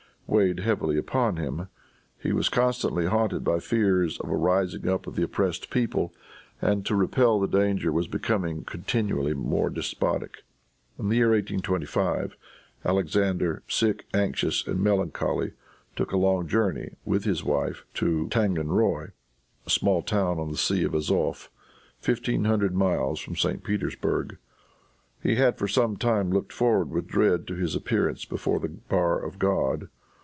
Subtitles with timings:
[0.27, 1.67] weighed heavily upon him.
[2.17, 6.13] He was constantly haunted by fears of a rising of the oppressed people,
[6.61, 10.43] and to repel that danger was becoming continually more despotic.
[10.97, 12.37] In the year 1825,
[12.85, 15.51] Alexander, sick, anxious and melancholy,
[15.97, 19.09] took a long journey, with his wife, to Tanganroy,
[19.67, 21.49] a small town upon the Sea of Azof,
[21.99, 23.65] fifteen hundred miles from St.
[23.65, 24.37] Petersburg.
[25.21, 29.19] He had for some time looked forward with dread to his appearance before the bar
[29.21, 29.89] of God.